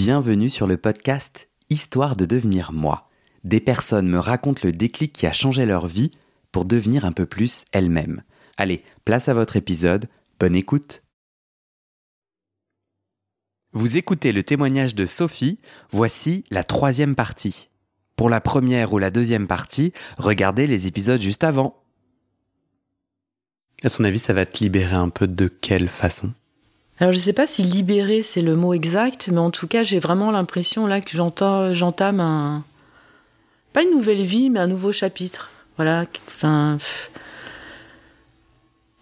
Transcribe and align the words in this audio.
Bienvenue 0.00 0.48
sur 0.48 0.68
le 0.68 0.76
podcast 0.76 1.48
Histoire 1.70 2.14
de 2.14 2.24
devenir 2.24 2.72
moi. 2.72 3.10
Des 3.42 3.58
personnes 3.58 4.08
me 4.08 4.20
racontent 4.20 4.60
le 4.62 4.70
déclic 4.70 5.12
qui 5.12 5.26
a 5.26 5.32
changé 5.32 5.66
leur 5.66 5.88
vie 5.88 6.12
pour 6.52 6.66
devenir 6.66 7.04
un 7.04 7.10
peu 7.10 7.26
plus 7.26 7.64
elles-mêmes. 7.72 8.22
Allez, 8.56 8.84
place 9.04 9.28
à 9.28 9.34
votre 9.34 9.56
épisode, 9.56 10.06
bonne 10.38 10.54
écoute. 10.54 11.02
Vous 13.72 13.96
écoutez 13.96 14.30
le 14.30 14.44
témoignage 14.44 14.94
de 14.94 15.04
Sophie, 15.04 15.58
voici 15.90 16.44
la 16.52 16.62
troisième 16.62 17.16
partie. 17.16 17.68
Pour 18.14 18.30
la 18.30 18.40
première 18.40 18.92
ou 18.92 18.98
la 18.98 19.10
deuxième 19.10 19.48
partie, 19.48 19.92
regardez 20.16 20.68
les 20.68 20.86
épisodes 20.86 21.20
juste 21.20 21.42
avant. 21.42 21.82
À 23.82 23.90
ton 23.90 24.04
avis, 24.04 24.20
ça 24.20 24.32
va 24.32 24.46
te 24.46 24.62
libérer 24.62 24.94
un 24.94 25.08
peu 25.08 25.26
de 25.26 25.48
quelle 25.48 25.88
façon? 25.88 26.32
Alors 27.00 27.12
je 27.12 27.18
ne 27.18 27.22
sais 27.22 27.32
pas 27.32 27.46
si 27.46 27.62
libérer 27.62 28.22
c'est 28.22 28.42
le 28.42 28.56
mot 28.56 28.74
exact, 28.74 29.28
mais 29.28 29.38
en 29.38 29.50
tout 29.50 29.66
cas 29.66 29.84
j'ai 29.84 29.98
vraiment 29.98 30.30
l'impression 30.30 30.86
là 30.86 31.00
que 31.00 31.10
j'entame 31.12 32.20
un 32.20 32.64
pas 33.72 33.82
une 33.82 33.90
nouvelle 33.90 34.22
vie, 34.22 34.50
mais 34.50 34.60
un 34.60 34.66
nouveau 34.66 34.92
chapitre. 34.92 35.50
Voilà. 35.76 36.06
Enfin, 36.26 36.78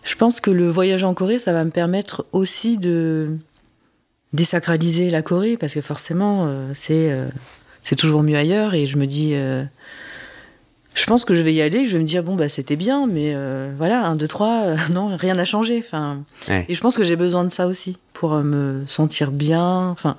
je 0.02 0.14
pense 0.14 0.40
que 0.40 0.50
le 0.50 0.68
voyage 0.68 1.04
en 1.04 1.14
Corée, 1.14 1.38
ça 1.38 1.52
va 1.52 1.64
me 1.64 1.70
permettre 1.70 2.26
aussi 2.32 2.76
de 2.76 3.36
désacraliser 4.32 5.10
la 5.10 5.22
Corée, 5.22 5.56
parce 5.56 5.74
que 5.74 5.80
forcément 5.80 6.46
euh, 6.46 6.72
c'est 6.74 7.10
euh, 7.10 7.26
c'est 7.82 7.96
toujours 7.96 8.22
mieux 8.22 8.36
ailleurs, 8.36 8.74
et 8.74 8.84
je 8.84 8.98
me 8.98 9.06
dis 9.06 9.32
euh, 9.34 9.64
je 10.96 11.04
pense 11.04 11.26
que 11.26 11.34
je 11.34 11.42
vais 11.42 11.52
y 11.52 11.60
aller, 11.60 11.84
je 11.84 11.92
vais 11.92 11.98
me 11.98 12.06
dire, 12.06 12.22
bon, 12.22 12.36
bah, 12.36 12.48
c'était 12.48 12.74
bien, 12.74 13.06
mais 13.06 13.34
euh, 13.34 13.70
voilà, 13.76 14.06
un, 14.06 14.16
deux, 14.16 14.26
trois, 14.26 14.62
euh, 14.64 14.76
non, 14.92 15.14
rien 15.14 15.34
n'a 15.34 15.44
changé. 15.44 15.78
Enfin, 15.78 16.22
Et 16.48 16.74
je 16.74 16.80
pense 16.80 16.96
que 16.96 17.04
j'ai 17.04 17.16
besoin 17.16 17.44
de 17.44 17.50
ça 17.50 17.66
aussi 17.66 17.98
pour 18.14 18.32
euh, 18.32 18.42
me 18.42 18.86
sentir 18.86 19.30
bien. 19.30 19.88
Enfin, 19.90 20.16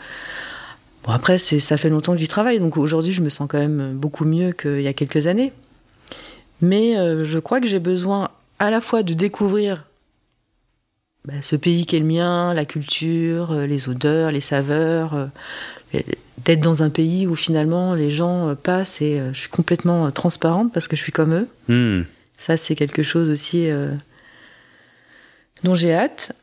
bon, 1.03 1.11
après, 1.13 1.39
ça 1.39 1.77
fait 1.77 1.89
longtemps 1.89 2.13
que 2.13 2.19
j'y 2.19 2.27
travaille, 2.27 2.59
donc 2.59 2.77
aujourd'hui, 2.77 3.11
je 3.11 3.23
me 3.23 3.29
sens 3.29 3.47
quand 3.49 3.57
même 3.57 3.93
beaucoup 3.95 4.23
mieux 4.23 4.51
qu'il 4.51 4.81
y 4.81 4.87
a 4.87 4.93
quelques 4.93 5.25
années. 5.25 5.51
Mais 6.61 6.95
je 7.23 7.37
crois 7.37 7.59
que 7.59 7.67
j'ai 7.67 7.79
besoin 7.79 8.29
à 8.57 8.71
la 8.71 8.81
fois 8.81 9.03
de 9.03 9.13
découvrir 9.13 9.85
bah, 11.25 11.35
ce 11.41 11.55
pays 11.55 11.85
qui 11.85 11.95
est 11.95 11.99
le 11.99 12.05
mien, 12.05 12.51
la 12.55 12.65
culture, 12.65 13.53
les 13.53 13.89
odeurs, 13.89 14.31
les 14.31 14.41
saveurs, 14.41 15.29
d'être 16.45 16.59
dans 16.59 16.83
un 16.83 16.89
pays 16.89 17.27
où 17.27 17.35
finalement 17.35 17.93
les 17.95 18.09
gens 18.09 18.49
euh, 18.49 18.55
passent 18.55 19.01
et 19.01 19.19
euh, 19.19 19.33
je 19.33 19.39
suis 19.39 19.49
complètement 19.49 20.07
euh, 20.07 20.11
transparente 20.11 20.71
parce 20.71 20.87
que 20.87 20.95
je 20.95 21.01
suis 21.01 21.11
comme 21.11 21.33
eux. 21.33 21.47
Hmm. 21.67 22.03
Ça, 22.37 22.57
c'est 22.57 22.75
quelque 22.75 23.01
chose 23.01 23.29
aussi 23.31 23.67
dont 25.63 25.73
j'ai 25.73 25.91
hâte. 25.91 26.33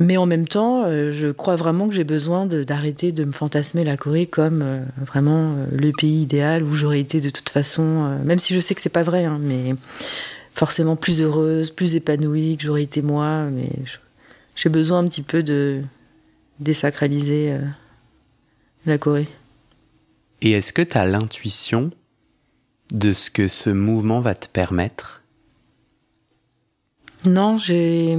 Mais 0.00 0.16
en 0.16 0.24
même 0.24 0.48
temps, 0.48 0.86
je 0.86 1.32
crois 1.32 1.56
vraiment 1.56 1.86
que 1.86 1.94
j'ai 1.94 2.04
besoin 2.04 2.46
d'arrêter 2.46 3.12
de, 3.12 3.24
me 3.24 3.32
fantasmer 3.32 3.84
la 3.84 3.98
Corée 3.98 4.24
comme 4.24 4.64
vraiment 4.96 5.54
le 5.70 5.92
pays 5.92 6.22
idéal 6.22 6.62
où 6.62 6.72
j'aurais 6.72 7.00
été 7.00 7.20
de 7.20 7.28
toute 7.28 7.50
façon, 7.50 8.18
même 8.24 8.38
si 8.38 8.54
je 8.54 8.60
sais 8.60 8.74
que 8.74 8.80
c'est 8.80 8.88
pas 8.88 9.02
vrai, 9.02 9.26
hein, 9.26 9.38
mais 9.38 9.74
forcément 10.54 10.96
plus 10.96 11.20
heureuse, 11.20 11.72
plus 11.72 11.94
épanouie, 11.94 12.56
que 12.56 12.64
j'aurais 12.64 12.84
été 12.84 13.02
moi. 13.02 13.42
Mais 13.52 13.68
j'ai 14.56 14.70
besoin 14.70 15.00
un 15.00 15.08
petit 15.08 15.20
peu 15.20 15.42
de 15.42 15.82
désacraliser 16.58 17.54
la 18.86 18.98
Corée. 18.98 19.28
Et 20.40 20.52
est-ce 20.52 20.72
que 20.72 20.82
tu 20.82 20.96
as 20.96 21.04
l'intuition 21.04 21.90
de 22.92 23.12
ce 23.12 23.30
que 23.30 23.48
ce 23.48 23.70
mouvement 23.70 24.20
va 24.20 24.34
te 24.34 24.48
permettre? 24.48 25.22
Non, 27.24 27.58
j'ai. 27.58 28.16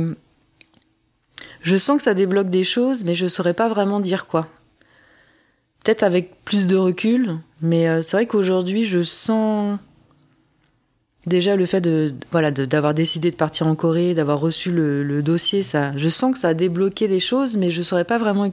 Je 1.62 1.78
sens 1.78 1.98
que 1.98 2.04
ça 2.04 2.14
débloque 2.14 2.50
des 2.50 2.64
choses, 2.64 3.04
mais 3.04 3.16
je 3.16 3.26
ne 3.26 3.30
saurais 3.30 3.54
pas 3.54 3.70
vraiment 3.70 4.00
dire 4.00 4.28
quoi. 4.28 4.48
Peut-être 5.84 6.04
avec 6.04 6.44
plus 6.44 6.68
de 6.68 6.76
recul, 6.76 7.38
mais 7.62 7.88
euh, 7.88 8.02
c'est 8.02 8.18
vrai 8.18 8.28
qu'aujourd'hui, 8.28 8.84
je 8.84 9.02
sens 9.02 9.80
déjà 11.26 11.56
le 11.56 11.66
fait 11.66 11.82
de 11.82 12.14
voilà 12.32 12.52
d'avoir 12.52 12.94
décidé 12.94 13.31
de 13.31 13.36
partir 13.36 13.68
en 13.68 13.75
Corée, 13.75 14.14
d'avoir 14.14 14.40
reçu 14.40 14.72
le, 14.72 15.22
dossier, 15.22 15.64
ça, 15.64 15.96
je 15.96 16.09
sens 16.09 16.34
que 16.34 16.40
ça 16.40 16.50
a 16.50 16.53
débloqué 16.53 17.08
des 17.08 17.19
choses, 17.19 17.56
mais 17.56 17.72
je 17.72 17.80
ne 17.80 17.84
saurais 17.84 18.06
pas 18.06 18.18
vraiment 18.18 18.50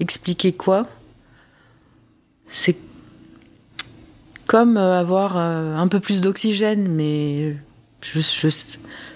expliquer 0.00 0.52
quoi 0.52 0.88
c'est 2.52 2.76
comme 4.50 4.76
euh, 4.76 4.98
avoir 4.98 5.36
euh, 5.36 5.76
un 5.76 5.86
peu 5.86 6.00
plus 6.00 6.20
d'oxygène, 6.20 6.88
mais 6.88 7.54
je, 8.02 8.48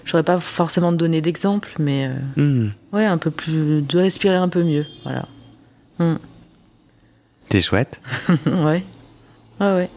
j'aurais 0.05 0.23
pas 0.23 0.39
forcément 0.39 0.93
de 0.93 0.97
donner 0.97 1.19
d'exemple, 1.19 1.73
mais 1.77 2.07
euh, 2.07 2.41
hmm. 2.41 2.71
ouais, 2.93 3.03
un 3.03 3.17
peu 3.17 3.31
plus, 3.31 3.81
de 3.81 3.97
respirer 3.97 4.37
un 4.37 4.47
peu 4.47 4.63
mieux, 4.63 4.85
voilà. 5.03 5.27
Hmm. 5.99 6.15
T'es 7.49 7.59
chouette. 7.59 7.99
ouais, 8.45 8.85
ouais, 9.59 9.73
ouais. 9.73 9.89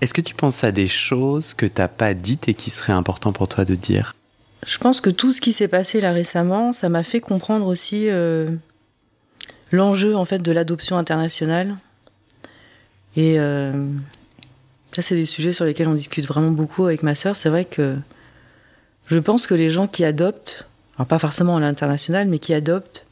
Est-ce 0.00 0.14
que 0.14 0.20
tu 0.20 0.36
penses 0.36 0.62
à 0.62 0.70
des 0.70 0.86
choses 0.86 1.52
que 1.52 1.66
t'as 1.66 1.88
pas 1.88 2.14
dites 2.14 2.48
et 2.48 2.54
qui 2.54 2.70
seraient 2.70 2.92
importantes 2.92 3.34
pour 3.34 3.48
toi 3.48 3.64
de 3.64 3.74
dire? 3.74 4.14
Je 4.64 4.78
pense 4.78 5.00
que 5.00 5.10
tout 5.10 5.32
ce 5.32 5.40
qui 5.40 5.52
s'est 5.52 5.66
passé 5.66 6.00
là 6.00 6.12
récemment, 6.12 6.72
ça 6.72 6.88
m'a 6.88 7.02
fait 7.02 7.20
comprendre 7.20 7.66
aussi 7.66 8.08
l'enjeu 9.72 10.16
en 10.16 10.24
fait 10.24 10.38
de 10.38 10.52
l'adoption 10.52 10.96
internationale 10.96 11.76
et 13.16 13.40
euh, 13.40 13.72
ça, 14.92 15.02
c'est 15.02 15.14
des 15.14 15.24
sujets 15.24 15.52
sur 15.52 15.64
lesquels 15.64 15.88
on 15.88 15.94
discute 15.94 16.26
vraiment 16.26 16.50
beaucoup 16.50 16.84
avec 16.84 17.02
ma 17.02 17.14
sœur. 17.14 17.34
C'est 17.34 17.48
vrai 17.48 17.64
que 17.64 17.96
je 19.06 19.18
pense 19.18 19.46
que 19.46 19.54
les 19.54 19.70
gens 19.70 19.86
qui 19.86 20.04
adoptent, 20.04 20.66
alors 20.96 21.06
pas 21.06 21.18
forcément 21.18 21.56
à 21.56 21.60
l'international, 21.60 22.28
mais 22.28 22.38
qui 22.38 22.52
adoptent, 22.52 23.06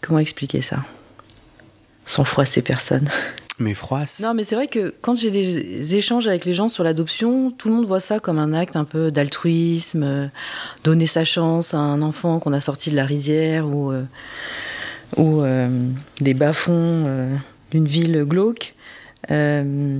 comment 0.00 0.18
expliquer 0.18 0.60
ça? 0.60 0.84
Sans 2.04 2.24
froisser 2.24 2.62
personne. 2.62 3.08
Mais 3.60 3.74
froisse. 3.74 4.20
Non, 4.20 4.34
mais 4.34 4.44
c'est 4.44 4.54
vrai 4.54 4.68
que 4.68 4.94
quand 5.00 5.16
j'ai 5.16 5.32
des 5.32 5.96
échanges 5.96 6.28
avec 6.28 6.44
les 6.44 6.54
gens 6.54 6.68
sur 6.68 6.84
l'adoption, 6.84 7.50
tout 7.50 7.68
le 7.68 7.74
monde 7.74 7.86
voit 7.86 8.00
ça 8.00 8.20
comme 8.20 8.38
un 8.38 8.54
acte 8.54 8.76
un 8.76 8.84
peu 8.84 9.10
d'altruisme, 9.10 10.02
euh, 10.04 10.26
donner 10.84 11.06
sa 11.06 11.24
chance 11.24 11.74
à 11.74 11.78
un 11.78 12.00
enfant 12.00 12.38
qu'on 12.38 12.52
a 12.52 12.60
sorti 12.60 12.90
de 12.90 12.96
la 12.96 13.04
rizière 13.04 13.66
ou. 13.68 13.92
Euh, 13.92 14.04
ou 15.16 15.42
euh, 15.42 15.90
des 16.20 16.34
bas-fonds 16.34 17.04
euh, 17.06 17.36
d'une 17.70 17.86
ville 17.86 18.24
glauque. 18.24 18.74
Euh, 19.30 19.98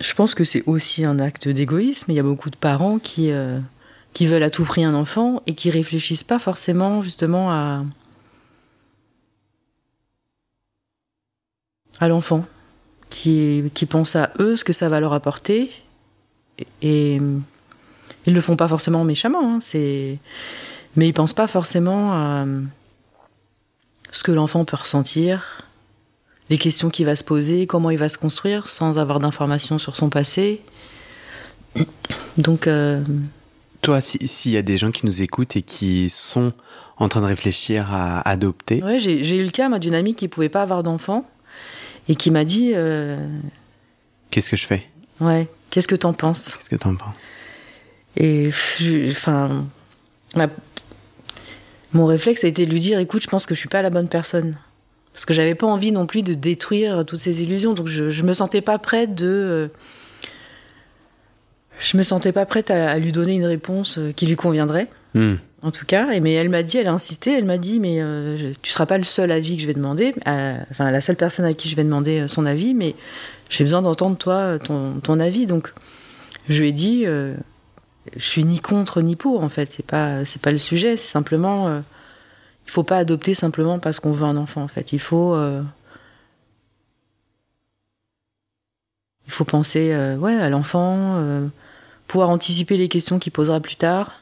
je 0.00 0.14
pense 0.14 0.34
que 0.34 0.44
c'est 0.44 0.62
aussi 0.66 1.04
un 1.04 1.18
acte 1.18 1.48
d'égoïsme. 1.48 2.10
Il 2.10 2.14
y 2.14 2.20
a 2.20 2.24
beaucoup 2.24 2.50
de 2.50 2.56
parents 2.56 2.98
qui, 2.98 3.30
veulent 4.20 4.42
à 4.42 4.50
tout 4.50 4.64
prix 4.64 4.84
un 4.84 4.94
enfant 4.94 5.42
et 5.46 5.54
qui 5.54 5.70
réfléchissent 5.70 6.24
pas 6.24 6.38
forcément 6.38 7.02
justement 7.02 7.50
à, 7.50 7.84
à 11.98 12.08
l'enfant, 12.08 12.44
qui, 13.10 13.64
qui 13.74 13.86
pensent 13.86 14.16
à 14.16 14.32
eux 14.38 14.54
ce 14.54 14.64
que 14.64 14.72
ça 14.72 14.88
va 14.88 15.00
leur 15.00 15.12
apporter. 15.12 15.70
Et, 16.82 17.20
ils 18.26 18.34
le 18.34 18.40
font 18.40 18.56
pas 18.56 18.68
forcément 18.68 19.04
méchamment. 19.04 19.54
Hein. 19.54 19.60
c'est 19.60 20.18
mais 20.98 21.06
ils 21.06 21.12
pensent 21.12 21.32
pas 21.32 21.46
forcément 21.46 22.12
à 22.12 22.44
ce 24.10 24.24
que 24.24 24.32
l'enfant 24.32 24.64
peut 24.64 24.76
ressentir, 24.76 25.62
les 26.50 26.58
questions 26.58 26.90
qu'il 26.90 27.06
va 27.06 27.14
se 27.14 27.22
poser, 27.22 27.68
comment 27.68 27.90
il 27.90 27.98
va 27.98 28.08
se 28.08 28.18
construire 28.18 28.66
sans 28.66 28.98
avoir 28.98 29.20
d'informations 29.20 29.78
sur 29.78 29.94
son 29.94 30.10
passé. 30.10 30.60
Donc. 32.36 32.66
Euh, 32.66 33.00
Toi, 33.80 34.00
s'il 34.00 34.50
y 34.50 34.56
a 34.56 34.62
des 34.62 34.76
gens 34.76 34.90
qui 34.90 35.06
nous 35.06 35.22
écoutent 35.22 35.56
et 35.56 35.62
qui 35.62 36.10
sont 36.10 36.52
en 36.96 37.08
train 37.08 37.20
de 37.20 37.26
réfléchir 37.26 37.94
à 37.94 38.28
adopter. 38.28 38.82
Oui, 38.84 38.98
j'ai 38.98 39.36
eu 39.36 39.44
le 39.44 39.50
cas 39.50 39.68
d'une 39.78 39.94
amie 39.94 40.16
qui 40.16 40.26
pouvait 40.26 40.48
pas 40.48 40.62
avoir 40.62 40.82
d'enfant 40.82 41.24
et 42.08 42.16
qui 42.16 42.32
m'a 42.32 42.44
dit. 42.44 42.72
Euh, 42.74 43.16
qu'est-ce 44.32 44.50
que 44.50 44.56
je 44.56 44.66
fais? 44.66 44.88
Ouais, 45.20 45.46
qu'est-ce 45.70 45.86
que 45.86 45.94
t'en 45.94 46.12
penses? 46.12 46.54
Qu'est-ce 46.56 46.70
que 46.70 46.76
t'en 46.76 46.96
penses? 46.96 47.14
Et 48.16 48.50
enfin, 49.10 49.64
mon 51.92 52.06
réflexe 52.06 52.44
a 52.44 52.48
été 52.48 52.66
de 52.66 52.70
lui 52.70 52.80
dire 52.80 52.98
écoute, 52.98 53.22
je 53.22 53.28
pense 53.28 53.46
que 53.46 53.54
je 53.54 53.60
suis 53.60 53.68
pas 53.68 53.82
la 53.82 53.90
bonne 53.90 54.08
personne. 54.08 54.56
Parce 55.12 55.24
que 55.24 55.34
j'avais 55.34 55.54
pas 55.54 55.66
envie 55.66 55.90
non 55.90 56.06
plus 56.06 56.22
de 56.22 56.34
détruire 56.34 57.04
toutes 57.04 57.18
ces 57.18 57.42
illusions. 57.42 57.74
Donc 57.74 57.88
je, 57.88 58.10
je 58.10 58.22
me 58.22 58.32
sentais 58.32 58.60
pas 58.60 58.78
prête 58.78 59.14
de. 59.14 59.26
Euh, 59.26 59.68
je 61.80 61.96
me 61.96 62.02
sentais 62.02 62.32
pas 62.32 62.46
prête 62.46 62.70
à, 62.70 62.96
lui 62.98 63.10
donner 63.10 63.34
une 63.34 63.44
réponse 63.44 63.98
euh, 63.98 64.12
qui 64.12 64.26
lui 64.26 64.36
conviendrait. 64.36 64.88
Hmm. 65.14 65.34
En 65.62 65.72
tout 65.72 65.86
cas, 65.86 66.10
et, 66.10 66.20
mais 66.20 66.34
elle 66.34 66.50
m'a 66.50 66.62
dit, 66.62 66.78
elle 66.78 66.86
a 66.86 66.92
insisté, 66.92 67.36
elle 67.36 67.46
m'a 67.46 67.58
dit, 67.58 67.80
mais 67.80 67.96
euh, 67.98 68.52
tu 68.62 68.70
seras 68.70 68.86
pas 68.86 68.96
le 68.98 69.02
seul 69.02 69.32
avis 69.32 69.56
que 69.56 69.62
je 69.62 69.66
vais 69.66 69.74
demander, 69.74 70.14
enfin 70.24 70.92
la 70.92 71.00
seule 71.00 71.16
personne 71.16 71.44
à 71.44 71.52
qui 71.52 71.68
je 71.68 71.74
vais 71.74 71.82
demander 71.82 72.28
son 72.28 72.46
avis, 72.46 72.74
mais 72.74 72.94
j'ai 73.50 73.64
besoin 73.64 73.82
d'entendre 73.82 74.16
toi 74.16 74.60
ton, 74.60 75.00
ton, 75.02 75.18
avis. 75.18 75.46
Donc 75.46 75.72
je 76.48 76.60
lui 76.60 76.68
ai 76.68 76.72
dit, 76.72 77.06
je 78.16 78.24
suis 78.24 78.44
ni 78.44 78.60
contre 78.60 79.00
ni 79.02 79.16
pour 79.16 79.42
en 79.44 79.48
fait. 79.48 79.72
C'est 79.72 79.84
pas 79.84 80.22
pas 80.42 80.52
le 80.52 80.58
sujet. 80.58 80.96
C'est 80.96 81.10
simplement 81.10 81.68
euh, 81.68 81.80
il 82.66 82.70
faut 82.70 82.82
pas 82.82 82.98
adopter 82.98 83.34
simplement 83.34 83.78
parce 83.78 84.00
qu'on 84.00 84.12
veut 84.12 84.26
un 84.26 84.36
enfant 84.36 84.62
en 84.62 84.68
fait. 84.68 84.92
Il 84.92 85.00
faut 85.00 85.34
euh, 85.34 85.62
il 89.26 89.32
faut 89.32 89.44
penser 89.44 89.92
euh, 89.92 90.16
ouais 90.16 90.34
à 90.34 90.48
l'enfant, 90.48 91.22
pouvoir 92.06 92.30
anticiper 92.30 92.76
les 92.76 92.88
questions 92.88 93.18
qu'il 93.18 93.32
posera 93.32 93.60
plus 93.60 93.76
tard 93.76 94.14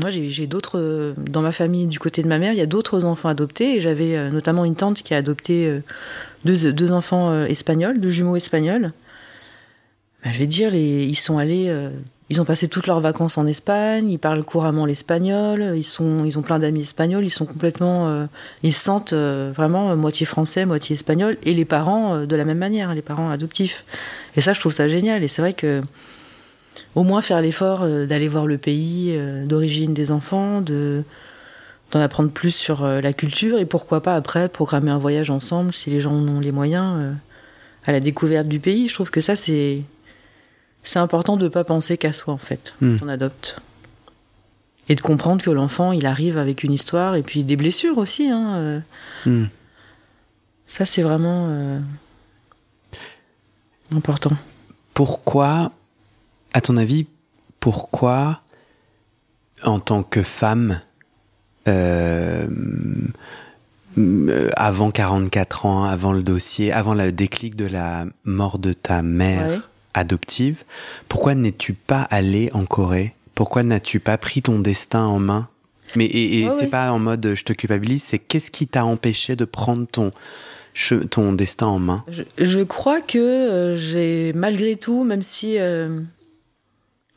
moi, 0.00 0.08
j'ai 0.08 0.46
d'autres. 0.46 1.14
Dans 1.18 1.42
ma 1.42 1.52
famille, 1.52 1.86
du 1.86 1.98
côté 1.98 2.22
de 2.22 2.28
ma 2.28 2.38
mère, 2.38 2.54
il 2.54 2.58
y 2.58 2.62
a 2.62 2.66
d'autres 2.66 3.04
enfants 3.04 3.28
adoptés. 3.28 3.76
Et 3.76 3.80
j'avais 3.82 4.30
notamment 4.30 4.64
une 4.64 4.74
tante 4.74 5.02
qui 5.02 5.12
a 5.12 5.18
adopté 5.18 5.82
deux, 6.46 6.92
enfants 6.92 7.44
espagnols, 7.44 8.00
deux 8.00 8.08
jumeaux 8.08 8.36
espagnols. 8.36 8.92
Bah, 10.24 10.30
je 10.32 10.38
vais 10.38 10.46
dire, 10.46 10.70
les, 10.70 11.04
ils 11.04 11.16
sont 11.16 11.38
allés. 11.38 11.74
ils 12.30 12.40
ont 12.40 12.44
passé 12.44 12.68
toutes 12.68 12.86
leurs 12.86 13.00
vacances 13.00 13.38
en 13.38 13.46
Espagne. 13.46 14.08
Ils 14.08 14.18
parlent 14.18 14.44
couramment 14.44 14.86
l'espagnol. 14.86 15.72
Ils, 15.76 15.84
sont, 15.84 16.24
ils 16.24 16.38
ont 16.38 16.42
plein 16.42 16.58
d'amis 16.58 16.82
espagnols. 16.82 17.24
Ils 17.24 17.30
sont 17.30 17.46
complètement. 17.46 18.28
ils 18.62 18.72
se 18.72 18.80
sentent 18.80 19.14
vraiment 19.14 19.96
moitié 19.96 20.24
français, 20.24 20.64
moitié 20.64 20.94
espagnol. 20.94 21.36
Et 21.42 21.54
les 21.54 21.64
parents 21.64 22.24
de 22.24 22.36
la 22.36 22.44
même 22.44 22.58
manière, 22.58 22.94
les 22.94 23.02
parents 23.02 23.30
adoptifs. 23.30 23.84
Et 24.36 24.40
ça, 24.40 24.52
je 24.52 24.60
trouve 24.60 24.72
ça 24.72 24.88
génial. 24.88 25.24
Et 25.24 25.28
c'est 25.28 25.42
vrai 25.42 25.54
que 25.54 25.82
au 26.94 27.02
moins 27.02 27.22
faire 27.22 27.40
l'effort 27.40 27.82
euh, 27.82 28.06
d'aller 28.06 28.28
voir 28.28 28.46
le 28.46 28.58
pays 28.58 29.12
euh, 29.12 29.44
d'origine 29.46 29.94
des 29.94 30.10
enfants, 30.10 30.60
de 30.60 31.02
d'en 31.90 32.00
apprendre 32.00 32.30
plus 32.30 32.54
sur 32.54 32.84
euh, 32.84 33.02
la 33.02 33.12
culture 33.12 33.58
et 33.58 33.66
pourquoi 33.66 34.02
pas 34.02 34.14
après 34.14 34.48
programmer 34.48 34.90
un 34.90 34.98
voyage 34.98 35.28
ensemble 35.30 35.74
si 35.74 35.90
les 35.90 36.00
gens 36.00 36.12
en 36.12 36.26
ont 36.26 36.40
les 36.40 36.52
moyens 36.52 37.14
à 37.84 37.92
la 37.92 38.00
découverte 38.00 38.48
du 38.48 38.60
pays. 38.60 38.88
Je 38.88 38.94
trouve 38.94 39.10
que 39.10 39.20
ça 39.20 39.36
c'est 39.36 39.82
c'est 40.82 40.98
important 40.98 41.36
de 41.36 41.44
ne 41.44 41.48
pas 41.48 41.64
penser 41.64 41.96
qu'à 41.96 42.12
soi 42.12 42.34
en 42.34 42.38
fait 42.38 42.74
hmm. 42.80 42.98
on 43.02 43.08
adopte 43.08 43.60
et 44.88 44.94
de 44.94 45.00
comprendre 45.00 45.42
que 45.42 45.50
l'enfant 45.50 45.92
il 45.92 46.06
arrive 46.06 46.38
avec 46.38 46.64
une 46.64 46.72
histoire 46.72 47.14
et 47.14 47.22
puis 47.22 47.44
des 47.44 47.56
blessures 47.56 47.98
aussi. 47.98 48.28
Hein, 48.28 48.82
hmm. 49.26 49.44
Ça 50.66 50.84
c'est 50.84 51.02
vraiment 51.02 51.80
important. 53.92 54.36
Pourquoi 54.92 55.70
à 56.52 56.60
ton 56.60 56.76
avis, 56.76 57.06
pourquoi, 57.60 58.40
en 59.64 59.80
tant 59.80 60.02
que 60.02 60.22
femme, 60.22 60.80
euh, 61.68 62.46
avant 64.56 64.90
44 64.90 65.66
ans, 65.66 65.84
avant 65.84 66.12
le 66.12 66.22
dossier, 66.22 66.72
avant 66.72 66.94
le 66.94 67.12
déclic 67.12 67.56
de 67.56 67.66
la 67.66 68.06
mort 68.24 68.58
de 68.58 68.72
ta 68.72 69.02
mère 69.02 69.70
adoptive, 69.94 70.64
pourquoi 71.08 71.34
n'es-tu 71.34 71.74
pas 71.74 72.02
allée 72.02 72.50
en 72.52 72.64
Corée? 72.64 73.14
Pourquoi 73.34 73.62
n'as-tu 73.62 74.00
pas 74.00 74.18
pris 74.18 74.42
ton 74.42 74.58
destin 74.58 75.04
en 75.06 75.18
main? 75.18 75.48
Mais 75.96 76.06
et, 76.06 76.48
c'est 76.50 76.68
pas 76.68 76.90
en 76.92 76.98
mode 76.98 77.34
je 77.34 77.44
te 77.44 77.52
culpabilise, 77.52 78.02
c'est 78.02 78.18
qu'est-ce 78.18 78.50
qui 78.50 78.66
t'a 78.66 78.84
empêché 78.84 79.36
de 79.36 79.44
prendre 79.44 79.86
ton 79.86 80.12
ton 81.10 81.34
destin 81.34 81.66
en 81.66 81.78
main? 81.78 82.04
Je, 82.38 82.62
crois 82.62 83.02
que 83.02 83.18
euh, 83.18 83.76
j'ai 83.76 84.32
malgré 84.32 84.76
tout, 84.76 85.04
même 85.04 85.22
si 85.22 85.58
euh, 85.58 86.00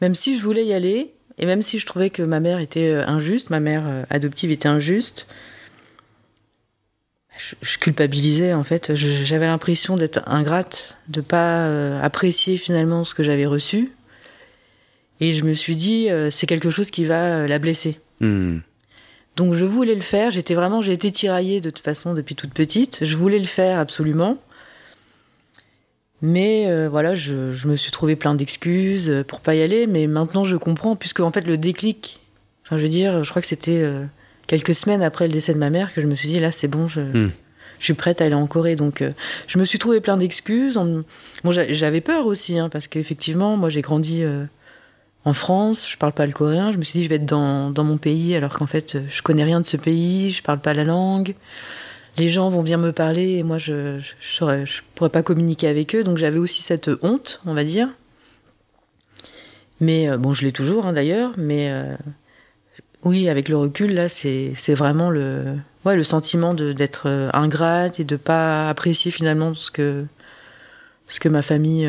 même 0.01 0.13
si 0.13 0.38
je 0.38 0.44
voulais 0.44 0.66
y 0.66 0.74
aller, 0.74 1.13
et 1.38 1.45
même 1.45 1.62
si 1.62 1.80
je 1.80 1.86
trouvais 1.86 2.10
que 2.10 2.21
ma 2.21 2.42
mère 2.42 2.60
était 2.60 2.89
euh, 2.89 3.07
injuste, 3.07 3.50
ma 3.50 3.62
mère 3.62 4.06
adoptive 4.10 4.51
était 4.51 4.68
injuste, 4.68 5.25
je, 7.38 7.78
culpabilisais 7.78 8.54
en 8.54 8.64
fait. 8.64 8.96
J'avais 8.96 9.48
l'impression 9.48 9.96
d'être 9.96 10.22
ingrate, 10.26 10.98
de 11.08 11.22
pas 11.22 11.66
euh, 11.66 12.02
apprécier 12.02 12.58
finalement 12.58 13.04
ce 13.04 13.14
que 13.14 13.24
j'avais 13.24 13.46
reçu. 13.46 13.92
Et 15.22 15.34
je 15.34 15.44
me 15.44 15.54
suis 15.54 15.78
dit, 15.78 16.10
c'est 16.32 16.46
quelque 16.46 16.70
chose 16.70 16.92
qui 16.92 17.06
va 17.06 17.48
la 17.48 17.58
blesser. 17.58 18.00
Hmm. 18.20 18.58
Donc 19.38 19.54
je 19.54 19.64
voulais 19.64 19.96
le 19.96 20.02
faire. 20.02 20.30
J'étais 20.30 20.54
vraiment, 20.54 20.82
j'ai 20.82 20.92
été 20.92 21.10
tiraillée 21.10 21.62
de 21.62 21.70
toute 21.70 21.84
façon 21.84 22.14
depuis 22.14 22.36
toute 22.36 22.54
petite. 22.54 23.00
Je 23.02 23.16
voulais 23.16 23.40
le 23.40 23.46
faire 23.46 23.80
absolument. 23.80 24.38
Mais 26.22 26.66
euh, 26.68 26.88
voilà, 26.90 27.14
je, 27.14 27.52
je, 27.52 27.68
me 27.68 27.76
suis 27.76 27.92
trouvé 27.92 28.16
plein 28.16 28.36
d'excuses 28.36 29.10
euh, 29.10 29.24
pour 29.24 29.42
pas 29.42 29.56
y 29.56 29.62
aller. 29.62 29.86
Mais 29.86 30.08
maintenant, 30.08 30.44
je 30.44 30.58
comprends, 30.58 30.96
puisque 30.96 31.20
en 31.20 31.31
fait, 31.31 31.42
le 31.42 31.58
déclic, 31.58 32.22
enfin, 32.66 32.78
je 32.78 32.84
veux 32.84 32.90
dire, 32.90 33.24
je 33.24 33.30
crois 33.30 33.42
que 33.42 33.48
c'était 33.48 33.81
euh, 33.84 34.06
quelques 34.47 34.75
semaines 34.75 35.01
après 35.01 35.27
le 35.27 35.33
décès 35.33 35.53
de 35.53 35.59
ma 35.59 35.69
mère 35.69 35.94
que 35.94 36.01
je 36.01 36.07
me 36.07 36.15
suis 36.15 36.27
dit, 36.27 36.39
là, 36.39 36.51
c'est 36.51 36.68
bon, 36.68 36.88
je, 36.88 37.01
hmm. 37.01 37.31
je, 37.80 37.83
suis 37.83 37.94
prête 37.94 38.21
à 38.21 38.25
aller 38.25 38.36
en 38.36 38.47
Corée. 38.47 38.75
Donc, 38.75 39.03
je 39.47 39.59
me 39.59 39.65
suis 39.65 39.80
trouvé 39.80 40.01
plein 40.01 40.18
d'excuses. 40.18 40.80
Bon, 41.44 41.51
j'avais 41.51 42.01
peur 42.01 42.27
aussi, 42.27 42.57
hein, 42.57 42.69
parce 42.69 42.88
qu'effectivement, 42.88 43.57
moi, 43.57 43.69
j'ai 43.69 43.81
grandi 43.81 44.24
en 45.24 45.33
France, 45.33 45.89
je 45.89 45.97
parle 45.97 46.13
pas 46.13 46.25
le 46.25 46.31
coréen. 46.31 46.71
Je 46.71 46.77
me 46.77 46.83
suis 46.83 47.00
dit, 47.00 47.03
je 47.03 47.09
vais 47.09 47.15
être 47.15 47.25
dans, 47.25 47.71
dans 47.71 47.83
mon 47.83 47.97
pays, 47.97 48.36
alors 48.36 48.57
qu'en 48.57 48.68
fait, 48.68 48.97
je 49.09 49.21
connais 49.21 49.44
rien 49.44 49.62
de 49.62 49.65
ce 49.65 49.77
pays, 49.77 50.31
je 50.31 50.44
parle 50.44 50.59
pas 50.59 50.74
la 50.74 50.83
langue 50.83 51.36
les 52.18 52.30
gens 52.30 52.50
vont 52.50 52.62
venir 52.62 52.77
me 52.77 52.92
parler 52.92 53.38
et 53.38 53.44
moi 53.44 53.57
je 53.57 54.00
je, 54.19 54.65
je 54.65 54.81
pourrais 54.95 55.09
pas 55.09 55.24
communiquer 55.24 55.68
avec 55.68 55.95
eux 55.95 56.03
donc 56.03 56.18
j'avais 56.18 56.38
aussi 56.38 56.62
cette 56.62 56.89
honte 57.01 57.42
on 57.45 57.53
va 57.53 57.63
dire 57.63 57.89
mais 59.80 60.09
euh, 60.09 60.18
bon 60.18 60.33
je 60.33 60.45
l'ai 60.45 60.51
toujours 60.51 60.86
hein, 60.86 60.94
d'ailleurs 60.94 61.33
mais 61.38 61.69
euh, 61.71 61.95
oui 63.06 63.30
avec 63.30 63.48
le 63.48 63.57
recul 63.57 63.94
là 63.94 64.10
c'est 64.10 64.74
vraiment 64.74 65.10
le 65.10 65.56
ouais 65.86 65.96
le 65.96 66.04
sentiment 66.04 66.54
d'être 66.54 67.04
euh, 67.07 67.30
ingrate 67.34 68.00
et 68.00 68.04
de 68.04 68.18
pas 68.18 68.69
apprécier 68.69 69.12
finalement 69.12 69.54
ce 69.54 69.72
que 69.72 70.06
ce 71.07 71.19
que 71.19 71.30
ma 71.30 71.42
famille 71.42 71.88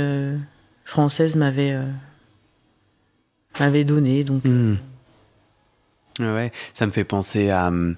française 0.84 1.36
m'avait 1.36 1.76
m'avait 3.58 3.84
donné. 3.84 4.24
Donc 4.24 4.44
hmm. 4.44 4.76
ouais 6.20 6.52
ça 6.74 6.86
me 6.86 6.92
fait 6.92 7.04
penser 7.04 7.50
à 7.50 7.68
hum, 7.68 7.96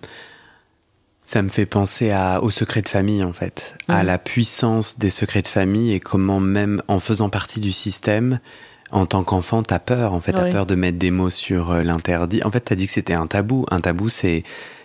ça 1.28 1.42
me 1.42 1.50
fait 1.50 1.66
penser 1.66 2.10
à, 2.10 2.42
au 2.42 2.48
secret 2.48 2.80
de 2.80 2.88
famille, 2.88 3.22
en 3.22 3.34
fait, 3.34 3.76
à 3.86 4.02
la 4.02 4.16
puissance 4.16 4.98
des 4.98 5.10
secrets 5.10 5.42
de 5.42 5.48
famille 5.48 5.92
et 5.92 6.00
comment 6.00 6.40
même 6.40 6.82
en 6.88 6.98
faisant 6.98 7.28
partie 7.28 7.60
du 7.60 7.70
système, 7.70 8.40
en 8.90 9.06
tant 9.06 9.22
qu'enfant, 9.24 9.62
t'as 9.62 9.78
peur, 9.78 10.12
en 10.12 10.20
fait, 10.20 10.32
t'as 10.32 10.50
peur 10.50 10.66
de 10.66 10.74
mettre 10.74 10.98
des 10.98 11.10
mots 11.10 11.30
sur 11.30 11.70
euh, 11.70 11.82
l'interdit. 11.82 12.42
En 12.42 12.50
fait, 12.50 12.60
t'as 12.60 12.74
dit 12.74 12.86
que 12.86 12.92
c'était 12.92 13.14
un 13.14 13.26
tabou. 13.26 13.66
Un 13.70 13.80
tabou, 13.80 14.08
c'est, 14.08 14.44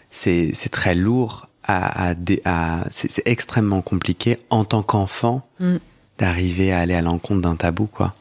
c'est, 0.09 0.51
c'est 0.53 0.69
très 0.69 0.95
lourd 0.95 1.47
à, 1.63 2.11
à, 2.11 2.15
à 2.45 2.85
c'est 2.89 3.25
extrêmement 3.25 3.81
compliqué 3.81 4.39
en 4.49 4.65
tant 4.65 4.83
qu'enfant 4.83 5.47
mm. 5.59 5.77
d'arriver 6.17 6.73
à 6.73 6.79
aller 6.79 6.95
à 6.95 7.01
l'encontre 7.01 7.41
d'un 7.41 7.55
tabou, 7.55 7.87
quoi. 7.87 8.15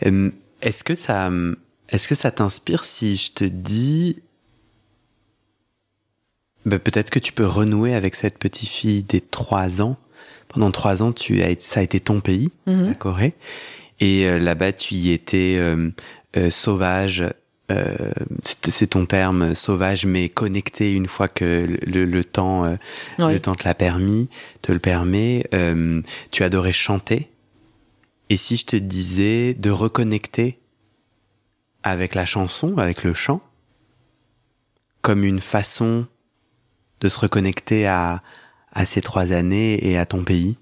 Est-ce 0.00 0.84
que 0.84 0.94
ça, 0.94 1.30
est-ce 1.88 2.08
que 2.08 2.14
ça 2.14 2.30
t'inspire 2.30 2.84
si 2.84 3.16
je 3.16 3.32
te 3.32 3.44
dis 3.44 4.18
bah, 6.64 6.78
peut-être 6.78 7.10
que 7.10 7.18
tu 7.18 7.32
peux 7.32 7.46
renouer 7.46 7.94
avec 7.94 8.14
cette 8.14 8.38
petite 8.38 8.68
fille 8.68 9.02
des 9.02 9.20
trois 9.20 9.82
ans? 9.82 9.96
Pendant 10.48 10.70
trois 10.70 11.02
ans, 11.02 11.12
tu 11.12 11.42
as, 11.42 11.58
ça 11.60 11.80
a 11.80 11.82
été 11.82 11.98
ton 11.98 12.20
pays, 12.20 12.50
mhm. 12.66 12.88
la 12.88 12.94
Corée. 12.94 13.34
Et 14.02 14.26
euh, 14.26 14.40
là-bas, 14.40 14.72
tu 14.72 14.96
y 14.96 15.12
étais 15.12 15.54
euh, 15.58 15.90
euh, 16.36 16.50
sauvage. 16.50 17.24
c'est 18.52 18.88
ton 18.88 19.06
terme 19.06 19.54
sauvage, 19.54 20.04
mais 20.04 20.28
connecté 20.28 20.92
une 20.92 21.06
fois 21.06 21.28
que 21.28 21.66
le, 21.86 22.04
le 22.04 22.24
temps, 22.24 22.76
le 23.16 23.38
temps 23.38 23.54
te 23.54 23.64
l'a 23.64 23.74
permis, 23.74 24.28
te 24.60 24.72
le 24.72 24.78
permet. 24.78 25.48
tu 26.30 26.42
adorais 26.42 26.72
chanter. 26.72 27.30
Et 28.28 28.36
si 28.36 28.56
je 28.56 28.66
te 28.66 28.76
disais 28.76 29.54
de 29.54 29.70
reconnecter 29.70 30.60
avec 31.82 32.14
la 32.14 32.26
chanson, 32.26 32.76
avec 32.76 33.04
le 33.04 33.14
chant, 33.14 33.40
comme 35.00 35.24
une 35.24 35.40
façon 35.40 36.06
de 37.00 37.08
se 37.08 37.18
reconnecter 37.20 37.86
à, 37.86 38.22
à 38.72 38.84
ces 38.84 39.00
trois 39.00 39.32
années 39.32 39.88
et 39.88 39.96
à 39.96 40.04
ton 40.04 40.24
pays, 40.24 40.58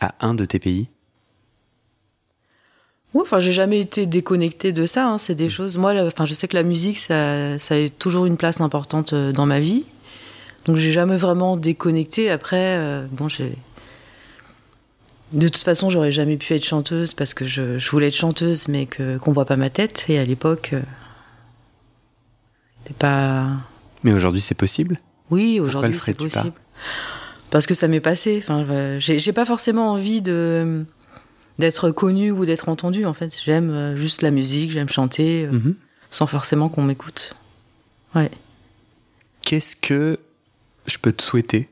à 0.00 0.16
un 0.26 0.34
de 0.34 0.44
tes 0.44 0.58
pays 0.58 0.88
Oui, 3.14 3.22
enfin, 3.22 3.38
j'ai 3.40 3.52
jamais 3.52 3.80
été 3.80 4.06
déconnecté 4.06 4.72
de 4.72 4.86
ça. 4.86 5.06
Hein, 5.06 5.18
c'est 5.18 5.34
des 5.34 5.46
mm. 5.46 5.50
choses. 5.50 5.78
Moi, 5.78 5.94
enfin, 6.06 6.24
je 6.24 6.34
sais 6.34 6.48
que 6.48 6.56
la 6.56 6.62
musique, 6.62 6.98
ça, 6.98 7.58
ça 7.58 7.74
a 7.74 7.88
toujours 7.88 8.26
une 8.26 8.36
place 8.36 8.60
importante 8.60 9.12
euh, 9.12 9.32
dans 9.32 9.46
ma 9.46 9.60
vie. 9.60 9.84
Donc, 10.64 10.76
j'ai 10.76 10.92
jamais 10.92 11.16
vraiment 11.16 11.56
déconnecté. 11.56 12.30
Après, 12.30 12.76
euh, 12.78 13.06
bon, 13.10 13.28
j'ai. 13.28 13.56
De 15.32 15.48
toute 15.48 15.62
façon, 15.62 15.88
j'aurais 15.88 16.10
jamais 16.10 16.36
pu 16.36 16.52
être 16.52 16.64
chanteuse 16.64 17.14
parce 17.14 17.32
que 17.32 17.46
je, 17.46 17.78
je 17.78 17.90
voulais 17.90 18.08
être 18.08 18.14
chanteuse, 18.14 18.68
mais 18.68 18.84
que 18.84 19.16
qu'on 19.16 19.32
voit 19.32 19.46
pas 19.46 19.56
ma 19.56 19.70
tête. 19.70 20.04
Et 20.08 20.18
à 20.18 20.24
l'époque, 20.24 20.70
euh, 20.74 20.80
c'était 22.82 22.98
pas. 22.98 23.46
Mais 24.04 24.12
aujourd'hui, 24.12 24.42
c'est 24.42 24.54
possible? 24.54 25.00
Oui, 25.30 25.58
aujourd'hui 25.60 25.98
c'est 25.98 26.16
possible. 26.16 26.52
Parce 27.50 27.66
que 27.66 27.72
ça 27.72 27.88
m'est 27.88 28.00
passé. 28.00 28.42
Enfin, 28.42 28.98
j'ai 28.98 29.32
pas 29.32 29.46
forcément 29.46 29.92
envie 29.92 30.20
de 30.20 30.84
d'être 31.58 31.90
connu 31.90 32.30
ou 32.30 32.44
d'être 32.44 32.68
entendu. 32.68 33.06
En 33.06 33.12
fait, 33.12 33.36
j'aime 33.44 33.70
euh, 33.70 33.96
juste 33.96 34.22
la 34.22 34.30
musique, 34.30 34.70
j'aime 34.70 34.88
chanter, 34.88 35.44
euh, 35.44 35.52
mhm. 35.52 35.74
sans 36.10 36.26
forcément 36.26 36.68
qu'on 36.68 36.82
m'écoute. 36.82 37.34
Ouais. 38.14 38.30
Qu'est-ce 39.42 39.76
que 39.76 40.18
je 40.86 40.98
peux 40.98 41.12
te 41.12 41.22
souhaiter? 41.22 41.68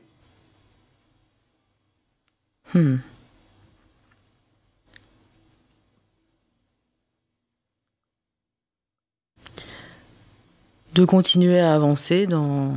Hmm. 2.73 2.97
De 10.93 11.05
continuer 11.05 11.59
à 11.59 11.73
avancer 11.73 12.27
dans 12.27 12.75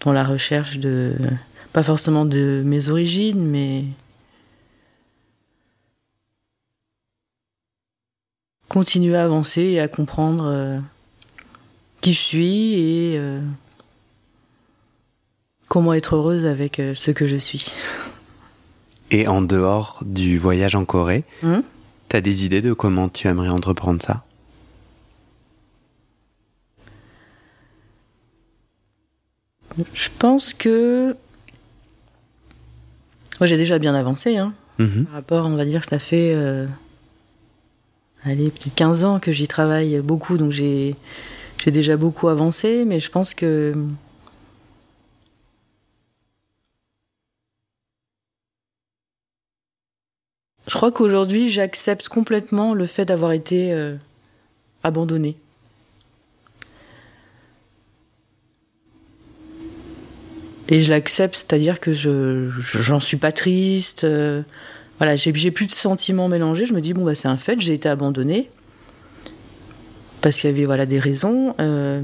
dans 0.00 0.12
la 0.12 0.24
recherche 0.24 0.78
de, 0.78 1.14
pas 1.72 1.82
forcément 1.82 2.24
de 2.24 2.62
mes 2.64 2.88
origines, 2.88 3.44
mais 3.46 3.84
continuer 8.72 9.14
à 9.16 9.24
avancer 9.24 9.60
et 9.60 9.80
à 9.80 9.86
comprendre 9.86 10.44
euh, 10.46 10.78
qui 12.00 12.14
je 12.14 12.18
suis 12.18 12.72
et 12.74 13.18
euh, 13.18 13.38
comment 15.68 15.92
être 15.92 16.16
heureuse 16.16 16.46
avec 16.46 16.80
euh, 16.80 16.94
ce 16.94 17.10
que 17.10 17.26
je 17.26 17.36
suis. 17.36 17.66
Et 19.10 19.28
en 19.28 19.42
dehors 19.42 19.98
du 20.06 20.38
voyage 20.38 20.74
en 20.74 20.86
Corée, 20.86 21.24
Hmm? 21.42 21.60
tu 22.08 22.16
as 22.16 22.22
des 22.22 22.46
idées 22.46 22.62
de 22.62 22.72
comment 22.72 23.10
tu 23.10 23.28
aimerais 23.28 23.50
entreprendre 23.50 24.00
ça? 24.00 24.24
Je 29.92 30.08
pense 30.18 30.54
que 30.54 31.14
moi 33.38 33.46
j'ai 33.46 33.58
déjà 33.58 33.78
bien 33.78 33.94
avancé 33.94 34.38
hein. 34.38 34.54
Mhm. 34.78 35.04
par 35.04 35.12
rapport, 35.14 35.46
on 35.46 35.56
va 35.56 35.66
dire 35.66 35.82
que 35.82 35.88
ça 35.88 35.98
fait 35.98 36.34
allez, 38.24 38.50
peut-être 38.50 38.74
15 38.74 39.04
ans 39.04 39.18
que 39.20 39.32
j'y 39.32 39.48
travaille 39.48 39.98
beaucoup, 40.00 40.38
donc 40.38 40.52
j'ai 40.52 40.96
déjà 41.66 41.96
beaucoup 41.96 42.28
avancé, 42.28 42.84
mais 42.84 43.00
je 43.00 43.10
pense 43.10 43.34
que 43.34 43.72
je 50.66 50.74
crois 50.74 50.90
qu'aujourd'hui 50.90 51.50
j'accepte 51.50 52.08
complètement 52.08 52.74
le 52.74 52.86
fait 52.86 53.04
d'avoir 53.04 53.32
été 53.32 53.72
euh, 53.72 53.96
abandonnée. 54.82 55.36
Et 60.68 60.80
je 60.80 60.90
l'accepte, 60.90 61.34
c'est-à-dire 61.36 61.80
que 61.80 61.92
je 61.92 62.48
j'en 62.60 63.00
suis 63.00 63.18
pas 63.18 63.32
triste. 63.32 64.04
euh, 64.04 64.42
voilà, 65.02 65.16
j'ai 65.16 65.50
plus 65.50 65.66
de 65.66 65.72
sentiments 65.72 66.28
mélangés. 66.28 66.64
Je 66.64 66.74
me 66.74 66.80
dis 66.80 66.94
bon 66.94 67.02
bah 67.02 67.16
c'est 67.16 67.26
un 67.26 67.36
fait, 67.36 67.58
j'ai 67.58 67.74
été 67.74 67.88
abandonnée 67.88 68.48
parce 70.20 70.38
qu'il 70.38 70.48
y 70.48 70.52
avait 70.52 70.64
voilà 70.64 70.86
des 70.86 71.00
raisons. 71.00 71.56
euh, 71.58 72.02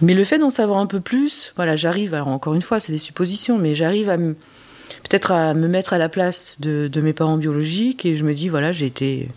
mais 0.00 0.14
le 0.14 0.22
fait 0.22 0.38
d'en 0.38 0.50
savoir 0.50 0.78
un 0.78 0.86
peu 0.86 1.00
plus, 1.00 1.52
voilà, 1.56 1.74
j'arrive. 1.74 2.14
Alors 2.14 2.28
encore 2.28 2.54
une 2.54 2.62
fois, 2.62 2.78
c'est 2.78 2.92
des 2.92 2.98
suppositions, 2.98 3.58
mais 3.58 3.74
j'arrive 3.74 4.10
à 4.10 4.16
peut-être 4.16 5.32
à 5.32 5.54
me 5.54 5.66
mettre 5.66 5.92
à 5.92 5.98
la 5.98 6.08
place 6.08 6.54
de, 6.60 6.88
mes 7.02 7.12
parents 7.12 7.36
biologiques 7.36 8.06
et 8.06 8.14
je 8.14 8.22
me 8.22 8.32
dis 8.32 8.48
voilà, 8.48 8.70
j'ai 8.70 8.86
été 8.86 9.28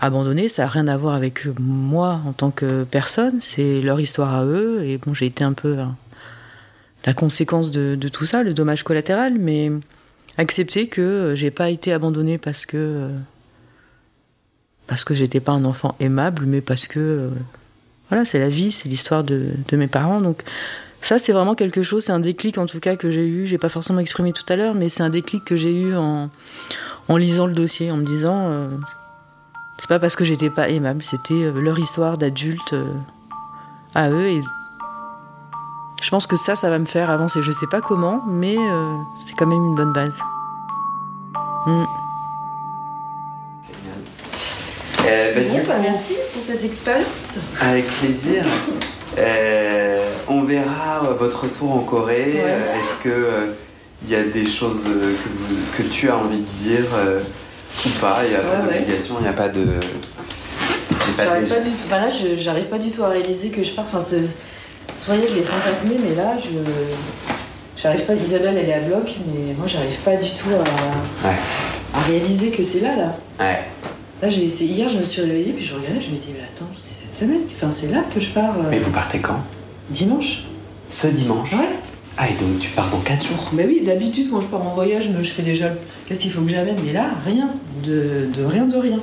abandonnée. 0.00 0.48
Ça 0.48 0.64
n'a 0.64 0.68
rien 0.68 0.88
à 0.88 0.96
voir 0.96 1.14
avec 1.14 1.46
moi 1.60 2.20
en 2.26 2.32
tant 2.32 2.50
que 2.50 2.82
personne. 2.82 3.38
C'est 3.42 3.80
leur 3.80 4.00
histoire 4.00 4.34
à 4.34 4.44
eux 4.44 4.82
et 4.84 4.98
bon, 4.98 5.14
j'ai 5.14 5.26
été 5.26 5.44
un 5.44 5.52
peu 5.52 5.78
hein, 5.78 5.94
la 7.06 7.14
conséquence 7.14 7.70
de 7.70 8.08
tout 8.08 8.26
ça, 8.26 8.42
le 8.42 8.54
dommage 8.54 8.82
collatéral, 8.82 9.34
mais 9.38 9.70
accepter 10.38 10.86
que 10.86 11.02
euh, 11.02 11.34
j'ai 11.34 11.50
pas 11.50 11.68
été 11.68 11.92
abandonnée 11.92 12.38
parce 12.38 12.64
que 12.64 12.76
euh, 12.76 13.08
parce 14.86 15.04
que 15.04 15.12
j'étais 15.12 15.40
pas 15.40 15.52
un 15.52 15.66
enfant 15.66 15.94
aimable, 16.00 16.46
mais 16.46 16.62
parce 16.62 16.86
que 16.86 17.00
euh, 17.00 17.28
voilà, 18.08 18.24
c'est 18.24 18.38
la 18.38 18.48
vie, 18.48 18.72
c'est 18.72 18.88
l'histoire 18.88 19.22
de, 19.22 19.50
de 19.68 19.76
mes 19.76 19.88
parents. 19.88 20.22
Donc 20.22 20.42
ça, 21.02 21.18
c'est 21.18 21.32
vraiment 21.32 21.54
quelque 21.54 21.82
chose, 21.82 22.04
c'est 22.04 22.12
un 22.12 22.20
déclic 22.20 22.56
en 22.56 22.64
tout 22.64 22.80
cas 22.80 22.96
que 22.96 23.10
j'ai 23.10 23.26
eu. 23.26 23.46
J'ai 23.46 23.58
pas 23.58 23.68
forcément 23.68 23.98
exprimé 23.98 24.32
tout 24.32 24.50
à 24.50 24.56
l'heure, 24.56 24.74
mais 24.74 24.88
c'est 24.88 25.02
un 25.02 25.10
déclic 25.10 25.44
que 25.44 25.56
j'ai 25.56 25.74
eu 25.74 25.94
en, 25.94 26.30
en 27.08 27.16
lisant 27.18 27.46
le 27.46 27.52
dossier, 27.52 27.90
en 27.90 27.98
me 27.98 28.06
disant 28.06 28.70
c'est 29.78 29.88
pas 29.88 29.98
parce 29.98 30.16
que 30.16 30.24
j'étais 30.24 30.50
pas 30.50 30.70
aimable, 30.70 31.04
c'était 31.04 31.52
leur 31.52 31.78
histoire 31.78 32.16
d'adulte 32.16 32.74
à 33.94 34.10
eux 34.10 34.40
je 36.02 36.10
pense 36.10 36.26
que 36.26 36.36
ça, 36.36 36.56
ça 36.56 36.70
va 36.70 36.78
me 36.78 36.84
faire 36.86 37.10
avancer. 37.10 37.40
Je 37.42 37.52
sais 37.52 37.66
pas 37.66 37.80
comment, 37.80 38.22
mais 38.26 38.56
euh, 38.56 38.96
c'est 39.26 39.34
quand 39.34 39.46
même 39.46 39.58
une 39.64 39.74
bonne 39.74 39.92
base. 39.92 40.18
Mm. 41.66 41.84
Euh, 45.06 45.34
bah, 45.34 45.40
du 45.40 45.62
coup, 45.62 45.70
merci 45.82 46.14
pour 46.32 46.42
cette 46.42 46.64
expérience. 46.64 47.36
Avec 47.60 47.86
plaisir. 47.86 48.44
Euh, 49.18 50.06
on 50.28 50.42
verra 50.42 51.00
votre 51.18 51.44
retour 51.44 51.74
en 51.74 51.80
Corée. 51.80 52.34
Ouais. 52.34 52.78
Est-ce 52.78 53.02
que 53.02 53.08
euh, 53.08 53.46
il 54.04 54.10
y 54.10 54.14
a 54.14 54.22
des 54.22 54.44
choses 54.46 54.84
que, 54.84 54.88
vous- 54.90 55.56
que 55.76 55.82
tu 55.82 56.08
as 56.10 56.16
envie 56.16 56.40
de 56.40 56.50
dire 56.50 56.84
euh, 56.94 57.20
ou 57.86 57.88
pas? 58.00 58.18
Il 58.24 58.30
n'y 58.30 58.36
a 58.36 58.40
pas 58.40 58.66
Ouais, 58.66 58.78
d'obligation, 58.80 59.16
il 59.18 59.22
n'y 59.22 59.28
a 59.28 59.32
pas 59.32 59.48
de. 59.48 59.66
J'arrive 61.16 61.48
pas 61.48 61.60
du 61.60 61.70
tout. 61.70 61.82
Enfin 61.86 62.00
là, 62.00 62.08
j'arrive 62.36 62.66
pas 62.66 62.78
du 62.78 62.90
tout 62.90 63.02
à 63.02 63.08
réaliser 63.08 63.48
que 63.50 63.62
je 63.62 63.72
pars. 63.72 63.86
Enfin, 63.86 64.00
voyage, 65.06 65.28
je 65.30 65.34
l'ai 65.36 65.42
fantasmé, 65.42 65.96
mais 66.08 66.14
là, 66.14 66.32
je. 66.42 66.58
J'arrive 67.80 68.02
pas. 68.06 68.14
Isabelle, 68.14 68.56
elle 68.60 68.68
est 68.68 68.74
à 68.74 68.80
bloc, 68.80 69.14
mais 69.26 69.54
moi, 69.56 69.66
j'arrive 69.66 69.96
pas 69.98 70.16
du 70.16 70.28
tout 70.30 70.48
à, 70.50 71.28
Ouais. 71.28 71.34
à 71.94 72.00
réaliser 72.00 72.50
que 72.50 72.62
c'est 72.62 72.80
là, 72.80 72.96
là. 72.96 73.16
Ouais. 73.38 73.60
Là, 74.20 74.28
j'ai 74.28 74.44
essayé. 74.44 74.74
Hier, 74.74 74.88
je 74.88 74.98
me 74.98 75.04
suis 75.04 75.22
réveillée, 75.22 75.52
puis 75.52 75.64
je 75.64 75.74
regardais, 75.74 76.00
je 76.00 76.10
me 76.10 76.16
dis, 76.16 76.28
mais 76.34 76.42
attends, 76.42 76.68
c'est 76.76 76.92
cette 76.92 77.14
semaine. 77.14 77.42
Enfin, 77.54 77.70
c'est 77.70 77.86
là 77.92 78.02
que 78.12 78.18
je 78.18 78.30
pars. 78.30 78.56
euh, 78.58 78.68
Mais 78.70 78.78
vous 78.80 78.90
partez 78.90 79.20
quand? 79.20 79.38
Dimanche. 79.90 80.42
Ce 80.90 81.06
dimanche? 81.06 81.52
Ouais. 81.52 81.68
Ah, 82.16 82.28
et 82.28 82.32
donc 82.32 82.58
tu 82.58 82.70
pars 82.70 82.88
dans 82.90 82.98
4 82.98 83.24
jours? 83.24 83.50
Mais 83.52 83.64
oui, 83.64 83.82
d'habitude, 83.86 84.28
quand 84.28 84.40
je 84.40 84.48
pars 84.48 84.66
en 84.66 84.74
voyage, 84.74 85.08
je 85.22 85.30
fais 85.30 85.42
déjà. 85.42 85.66
Qu'est-ce 86.08 86.22
qu'il 86.22 86.32
faut 86.32 86.40
que 86.42 86.50
j'amène? 86.50 86.76
Mais 86.84 86.92
là, 86.92 87.10
rien. 87.24 87.50
De, 87.84 88.28
de 88.36 88.44
rien, 88.44 88.64
de 88.64 88.76
rien. 88.76 88.98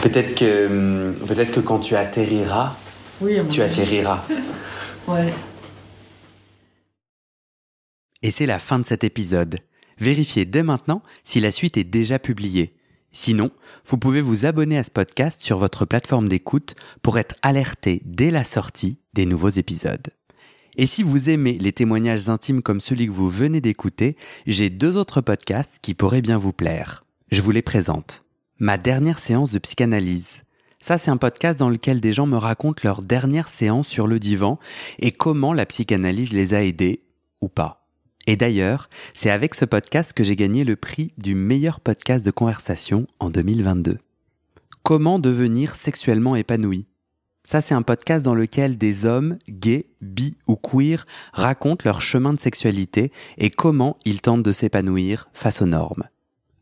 Peut-être 0.00 0.34
que, 0.34 0.66
hum, 0.66 1.14
peut-être 1.26 1.52
que 1.52 1.60
quand 1.60 1.80
tu 1.80 1.96
atterriras, 1.96 2.72
Oui, 3.20 3.38
à 3.38 3.42
mon 3.42 3.48
tu 3.48 3.62
avis. 3.62 3.80
atterriras. 3.80 4.24
Ouais. 5.08 5.32
Et 8.22 8.32
c'est 8.32 8.46
la 8.46 8.58
fin 8.58 8.80
de 8.80 8.84
cet 8.84 9.04
épisode. 9.04 9.60
Vérifiez 9.98 10.44
dès 10.44 10.64
maintenant 10.64 11.00
si 11.22 11.38
la 11.38 11.52
suite 11.52 11.76
est 11.76 11.84
déjà 11.84 12.18
publiée. 12.18 12.74
Sinon, 13.12 13.52
vous 13.86 13.98
pouvez 13.98 14.20
vous 14.20 14.46
abonner 14.46 14.76
à 14.78 14.82
ce 14.82 14.90
podcast 14.90 15.40
sur 15.40 15.58
votre 15.58 15.84
plateforme 15.84 16.28
d'écoute 16.28 16.74
pour 17.02 17.18
être 17.18 17.36
alerté 17.42 18.02
dès 18.04 18.32
la 18.32 18.42
sortie 18.42 18.98
des 19.14 19.26
nouveaux 19.26 19.48
épisodes. 19.50 20.08
Et 20.76 20.86
si 20.86 21.04
vous 21.04 21.30
aimez 21.30 21.52
les 21.52 21.72
témoignages 21.72 22.28
intimes 22.28 22.62
comme 22.62 22.80
celui 22.80 23.06
que 23.06 23.12
vous 23.12 23.30
venez 23.30 23.60
d'écouter, 23.60 24.16
j'ai 24.48 24.70
deux 24.70 24.96
autres 24.96 25.20
podcasts 25.20 25.78
qui 25.80 25.94
pourraient 25.94 26.20
bien 26.20 26.36
vous 26.36 26.52
plaire. 26.52 27.04
Je 27.30 27.42
vous 27.42 27.52
les 27.52 27.62
présente. 27.62 28.24
Ma 28.58 28.76
dernière 28.76 29.20
séance 29.20 29.52
de 29.52 29.58
psychanalyse. 29.60 30.42
Ça, 30.80 30.98
c'est 30.98 31.10
un 31.10 31.16
podcast 31.16 31.58
dans 31.58 31.70
lequel 31.70 32.00
des 32.00 32.12
gens 32.12 32.26
me 32.26 32.36
racontent 32.36 32.82
leur 32.84 33.02
dernière 33.02 33.48
séance 33.48 33.88
sur 33.88 34.06
le 34.06 34.18
divan 34.20 34.58
et 34.98 35.10
comment 35.10 35.52
la 35.52 35.66
psychanalyse 35.66 36.32
les 36.32 36.54
a 36.54 36.62
aidés 36.62 37.02
ou 37.42 37.48
pas. 37.48 37.78
Et 38.26 38.36
d'ailleurs, 38.36 38.88
c'est 39.14 39.30
avec 39.30 39.54
ce 39.54 39.64
podcast 39.64 40.12
que 40.12 40.24
j'ai 40.24 40.36
gagné 40.36 40.64
le 40.64 40.76
prix 40.76 41.12
du 41.16 41.34
meilleur 41.34 41.80
podcast 41.80 42.24
de 42.24 42.30
conversation 42.30 43.06
en 43.20 43.30
2022. 43.30 43.98
Comment 44.82 45.18
devenir 45.18 45.74
sexuellement 45.74 46.36
épanoui? 46.36 46.86
Ça, 47.44 47.60
c'est 47.60 47.74
un 47.74 47.82
podcast 47.82 48.24
dans 48.24 48.34
lequel 48.34 48.76
des 48.76 49.06
hommes, 49.06 49.38
gays, 49.48 49.86
bi 50.00 50.36
ou 50.48 50.56
queer, 50.56 51.06
racontent 51.32 51.82
leur 51.84 52.00
chemin 52.00 52.34
de 52.34 52.40
sexualité 52.40 53.12
et 53.38 53.50
comment 53.50 53.96
ils 54.04 54.20
tentent 54.20 54.42
de 54.42 54.52
s'épanouir 54.52 55.28
face 55.32 55.62
aux 55.62 55.66
normes. 55.66 56.02